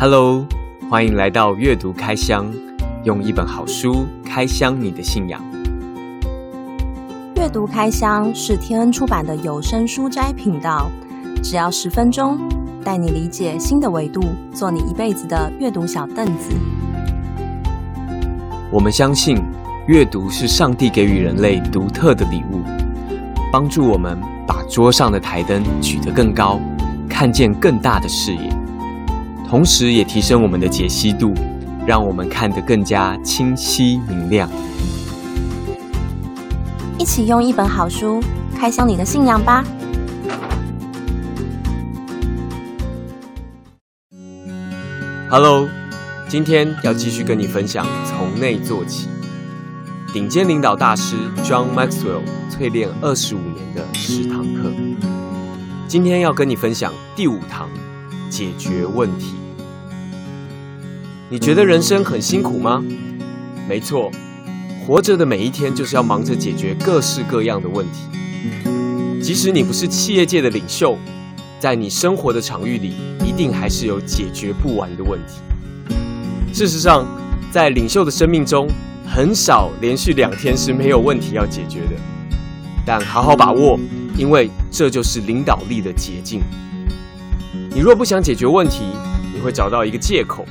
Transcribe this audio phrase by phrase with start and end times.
[0.00, 0.46] Hello，
[0.88, 2.46] 欢迎来到阅读开箱，
[3.02, 5.42] 用一本好书开箱你的信仰。
[7.34, 10.88] 阅读开箱是天恩出版的有声书斋频道，
[11.42, 12.38] 只要十分钟，
[12.84, 14.22] 带你理解新的维度，
[14.54, 16.54] 做你一辈子的阅读小凳子。
[18.70, 19.36] 我们相信，
[19.88, 22.62] 阅读是上帝给予人类独特的礼物，
[23.52, 26.60] 帮助我们把桌上的台灯举得更高，
[27.08, 28.56] 看见更大的视野。
[29.48, 31.32] 同时，也提升我们的解析度，
[31.86, 34.46] 让我们看得更加清晰明亮。
[36.98, 38.20] 一起用一本好书
[38.54, 39.64] 开箱你的信仰吧
[45.30, 45.66] ！Hello，
[46.28, 49.08] 今天要继续跟你分享从内做起，
[50.12, 52.20] 顶尖领导大师 John Maxwell
[52.50, 54.70] 淬炼二十五年的十堂课。
[55.86, 57.66] 今天要跟你分享第五堂。
[58.28, 59.34] 解决问题，
[61.30, 62.84] 你觉得人生很辛苦吗？
[63.68, 64.10] 没错，
[64.86, 68.00] 活着的每一天就是要忙着解决各式各样的问题。
[69.22, 70.96] 即使你不是企业界的领袖，
[71.58, 72.94] 在你生活的场域里，
[73.26, 75.34] 一定还是有解决不完的问题。
[76.52, 77.06] 事实上，
[77.50, 78.68] 在领袖的生命中，
[79.06, 81.96] 很少连续两天是没有问题要解决的。
[82.86, 83.78] 但好好把握，
[84.16, 86.40] 因为这就是领导力的捷径。
[87.78, 88.86] 你若不想解决问题，
[89.32, 90.42] 你会找到一个借口；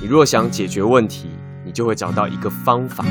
[0.00, 1.28] 你若想解决问题，
[1.64, 3.04] 你就会找到一个方法。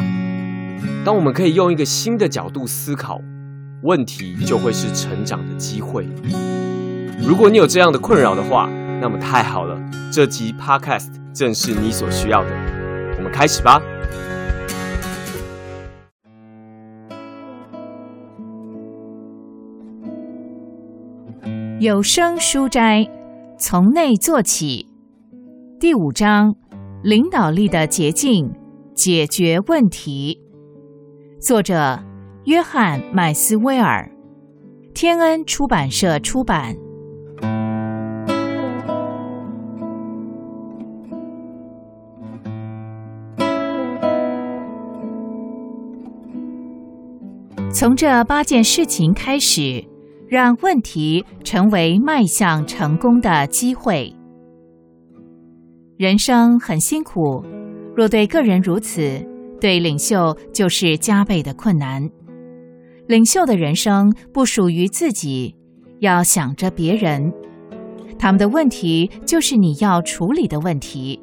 [1.03, 3.19] 当我们可以用一个新的角度思考，
[3.83, 6.07] 问题就会是成长的机会。
[7.21, 8.69] 如果你有这样的困扰的话，
[9.01, 9.77] 那么太好了，
[10.09, 12.49] 这集 Podcast 正是你所需要的。
[13.17, 13.81] 我们开始吧。
[21.81, 23.18] 有声书斋。
[23.61, 24.87] 从内做起，
[25.81, 26.55] 第五章：
[27.03, 28.49] 领导力的捷径，
[28.95, 30.39] 解决问题。
[31.41, 31.99] 作者：
[32.45, 34.09] 约翰·麦斯威尔，
[34.93, 36.73] 天恩出版社出版。
[47.73, 49.88] 从这八件事情开始。
[50.29, 54.15] 让问题成为迈向成功的机会。
[55.97, 57.43] 人生很辛苦，
[57.95, 59.27] 若对个人如此，
[59.59, 62.07] 对领袖就是加倍的困难。
[63.07, 65.55] 领袖的人生不属于自己，
[65.99, 67.33] 要想着别人。
[68.19, 71.19] 他们的问题就是你要处理的问题。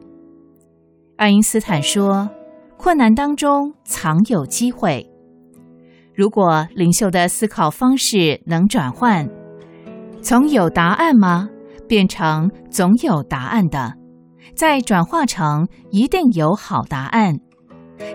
[1.14, 2.28] 爱因斯坦说
[2.76, 5.08] ：“困难当中藏有机会。”
[6.16, 9.28] 如果领袖的思考方式能转换，
[10.22, 11.50] 从有答案吗
[11.86, 13.92] 变成总有答案的，
[14.54, 17.38] 再转化成一定有好答案，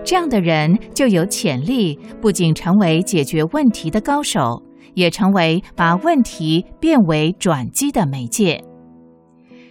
[0.04, 4.60] 这样的人就有潜力，不仅成为解决问题的高手，
[4.94, 8.64] 也成为把问题变为转机的媒介。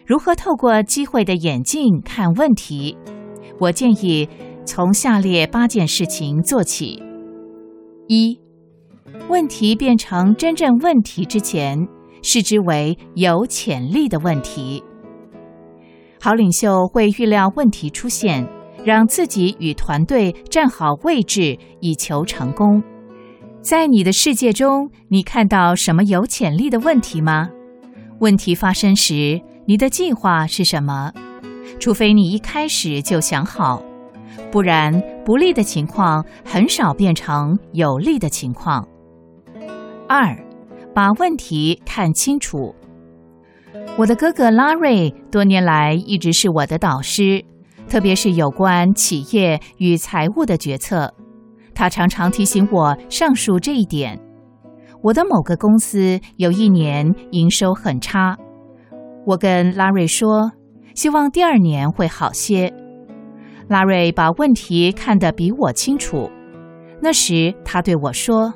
[0.06, 2.98] 如何透过机会的眼镜看问题？
[3.59, 4.30] 我建议
[4.66, 7.11] 从下列八件事情做起。
[8.14, 8.38] 一，
[9.30, 11.88] 问题变成真正问题之前，
[12.22, 14.84] 视之为有潜力的问题。
[16.20, 18.46] 好领袖会预料问题出现，
[18.84, 22.84] 让自己与团队站好位置，以求成功。
[23.62, 27.48] 在你的世界中，你看到什么有潜力的问题吗？
[28.20, 31.14] 问题发生时，你的计划是什么？
[31.80, 33.82] 除非你一开始就想好。
[34.52, 38.88] 不然，不利的情况很少变成有利的情况。
[40.08, 40.36] 二，
[40.94, 42.76] 把问题看清楚。
[43.98, 47.44] 我的哥哥拉瑞多年来一直是我的导师，
[47.88, 51.14] 特别是有关企业与财务的决策，
[51.74, 54.20] 他常常提醒我上述这一点。
[55.04, 58.38] 我的某个公司有一年营收很差，
[59.26, 60.52] 我跟拉瑞说，
[60.95, 62.74] 希望第二年会好些。
[63.71, 66.29] 拉瑞把问题看得比我清楚。
[67.01, 68.53] 那时他对我说：“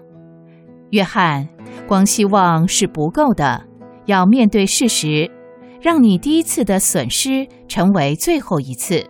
[0.91, 1.47] 约翰，
[1.87, 3.65] 光希望是不够的，
[4.07, 5.31] 要面对事实，
[5.79, 9.09] 让你第一次的损失成为最后一次。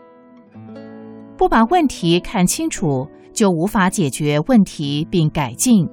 [1.38, 5.90] 不把问题看清楚，就无法解决问题并改进，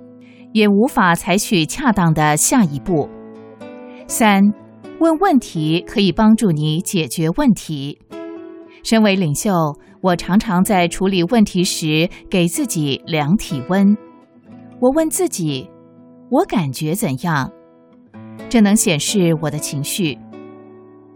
[0.52, 3.08] 也无法采取恰当的下一步。
[4.06, 4.52] 三，
[5.00, 7.98] 问问题可以帮助你解决问题。
[8.82, 9.50] 身为领袖。”
[10.02, 13.96] 我常常在处理问题时给自己量体温。
[14.80, 15.70] 我问自己
[16.28, 17.50] ：“我感觉怎样？”
[18.50, 20.18] 这能显示我的情绪。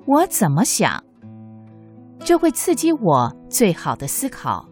[0.07, 1.03] 我怎么想？
[2.21, 4.69] 这会刺激我最好的思考。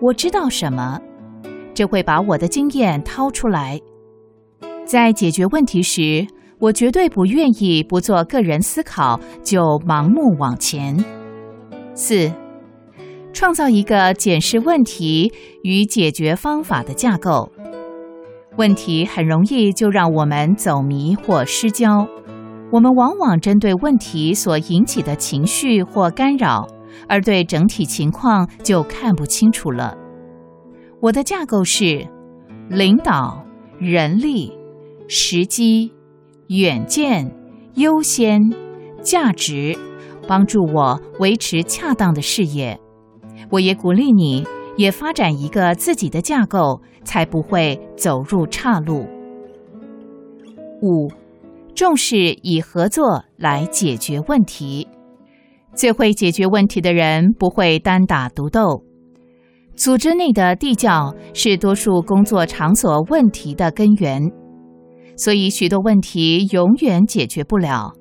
[0.00, 1.00] 我知道什么，
[1.72, 3.80] 这会把我的经验掏出来。
[4.84, 6.26] 在解决问题时，
[6.58, 10.96] 我绝对不愿意不做个人思考就盲目往前。
[11.94, 12.28] 四，
[13.42, 15.32] 创造一个检视问题
[15.64, 17.50] 与解决方法的架构。
[18.56, 22.06] 问题很容易就让我们走迷或失焦。
[22.70, 26.68] 我们往往针对问题所引起的情绪或干扰，
[27.08, 29.98] 而对整体情况就看不清楚了。
[31.00, 32.06] 我的架构是：
[32.68, 33.44] 领导、
[33.76, 34.52] 人力、
[35.08, 35.90] 时机、
[36.46, 37.34] 远见、
[37.74, 38.54] 优先、
[39.02, 39.76] 价值，
[40.28, 42.78] 帮助我维持恰当的视野。
[43.52, 44.44] 我也鼓励你，
[44.76, 49.06] 也发展一个自己的架构，才不会走入岔路。
[50.82, 51.08] 五。
[51.74, 54.86] 重视以合作来解决问题。
[55.74, 58.84] 最会解决问题的人不会单打独斗。
[59.74, 64.30] 组织内的地窖是多数工作场所问题的根源，
[65.16, 67.94] 所以许多问题永远解决不了。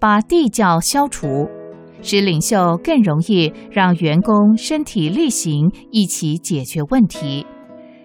[0.00, 1.46] 把地窖消除，
[2.02, 7.46] 使领袖更容易让员工身体力行一起解决问题，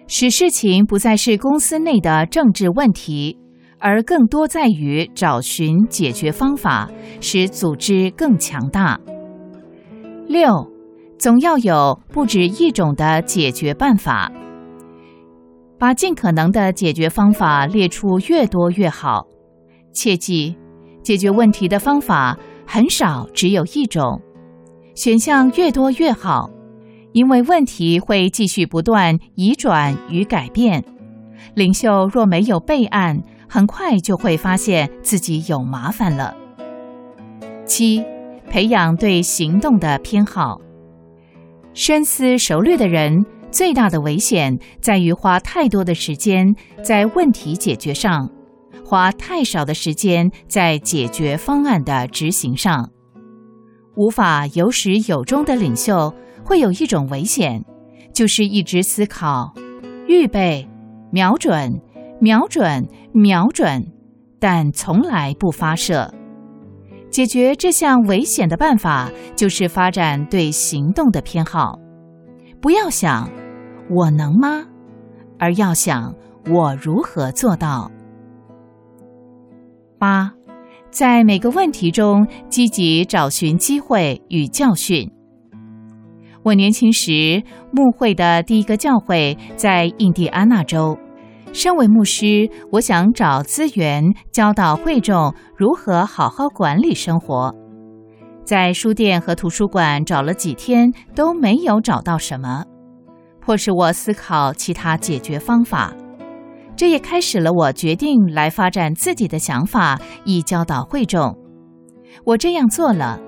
[0.06, 3.36] 使事情不再是公司内的政治问题。
[3.80, 6.90] 而更多在于找寻解决方法，
[7.20, 8.98] 使组织更强大。
[10.26, 10.68] 六，
[11.16, 14.32] 总要有不止一种的解决办法，
[15.78, 19.28] 把尽可能的解决方法列出越多越好。
[19.92, 20.56] 切记，
[21.04, 22.36] 解决问题的方法
[22.70, 24.20] 很少只有一种，
[24.94, 26.50] 选项越多越好，
[27.12, 30.84] 因为问题会继续不断移转与改变。
[31.54, 36.36] 领袖若没有备案，很快就会发现自己有麻烦了。
[37.64, 38.04] 七，
[38.50, 40.60] 培养对行动的偏好。
[41.72, 46.54] 深思熟虑的人，最大的危险在于花太多的时间
[46.84, 48.30] 在问题解决上，
[48.88, 52.88] 花太少的时间在解决方案的执行上。
[53.96, 57.62] 无法有始有终的领袖，会有一种危险，
[58.14, 59.52] 就是一直思考、
[60.06, 60.66] 预备、
[61.12, 61.78] 瞄准。
[62.18, 63.92] 瞄准，瞄准，
[64.40, 66.10] 但从来不发射。
[67.10, 71.78] 解决这项危险的办法，就是发展对行动的偏好。
[72.58, 73.30] 不要想
[73.94, 74.64] “我能吗”，
[75.38, 76.14] 而要想
[76.50, 77.92] “我如何做到”。
[79.98, 80.32] 八，
[80.90, 85.10] 在每个问题中积极找寻机会与教训。
[86.44, 87.42] 我年轻时
[87.72, 90.96] 牧会的第一个教会在印第安纳州。
[91.52, 97.54] 身为牧师，我想找资源教导会众如何好好管理生活。
[98.44, 102.64] 在书店和图书馆找了几天都没有找到什么，
[103.40, 105.92] 迫使我思考其他解决方法。
[106.78, 111.36] 这也开始了我决定来发展自己的想法，以教导会众。
[112.22, 113.20] 我这样做了，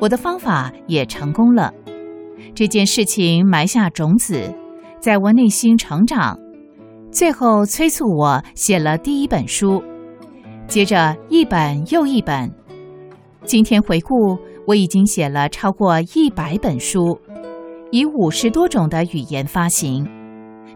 [0.00, 1.72] 我的方法也成功了。
[2.52, 4.52] 这件事情埋下种子，
[4.98, 6.36] 在我内心成长。
[7.12, 9.80] 最后催促我写了第一本书，
[10.66, 12.52] 接着一本又一本。
[13.44, 14.36] 今天回顾，
[14.66, 17.16] 我已经写了超过一百本书，
[17.92, 20.04] 以五十多种的语言发行。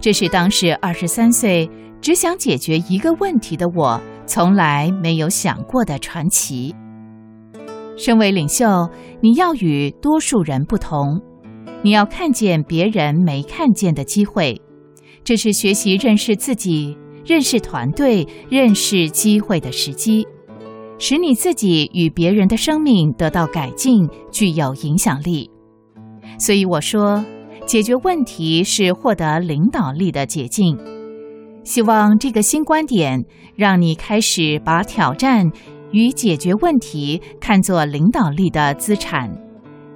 [0.00, 1.68] 这是当时二十三岁
[2.00, 6.74] 只想解决一个问题的我从来没有想过的传奇。
[7.98, 8.88] 身为领袖，
[9.20, 11.20] 你要与多数人不同，
[11.82, 14.58] 你要看见别人没看见的机会。
[15.22, 20.26] 这是学习认识自己、认识团队、认识机会的时机，
[20.98, 25.50] 使你自己与别人的生命得到改进，具有影响力。
[26.38, 27.22] 所以我说，
[27.70, 30.76] 解决问题是获得领导力的捷径。
[31.62, 33.24] 希望这个新观点
[33.54, 35.48] 让你开始把挑战
[35.92, 39.30] 与解决问题看作领导力的资产，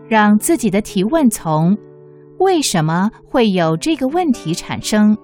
[0.08, 1.76] 让自己的提问从。
[2.38, 5.16] 为什么会有这个问题产生？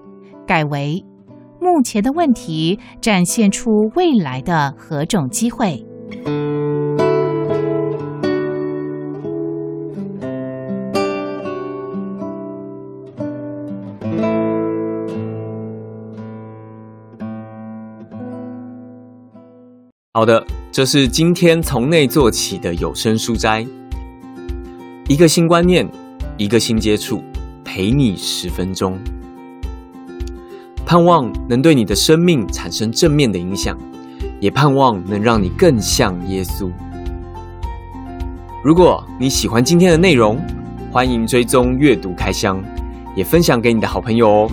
[0.45, 1.01] 改为
[1.61, 5.85] 目前的问题展现出未来的何种机会？
[20.13, 23.65] 好的，这是今天从内做起的有声书斋，
[25.07, 25.87] 一个新观念。
[26.35, 27.23] 一个新接触，
[27.63, 28.99] 陪你十分钟，
[30.85, 33.77] 盼望能对你的生命产生正面的影响，
[34.41, 36.69] 也盼望能让你更像耶稣。
[38.63, 40.37] 如果你喜欢今天的内容，
[40.91, 42.61] 欢迎追踪阅读开箱，
[43.15, 44.51] 也分享给你的好朋友哦。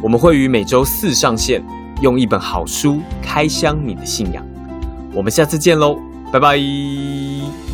[0.00, 1.62] 我们会于每周四上线，
[2.00, 4.44] 用一本好书开箱你的信仰。
[5.12, 5.98] 我们下次见喽，
[6.32, 7.65] 拜拜。